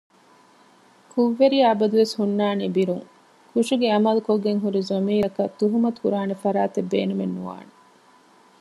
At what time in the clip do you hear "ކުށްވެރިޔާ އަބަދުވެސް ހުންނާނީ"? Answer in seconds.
1.11-2.65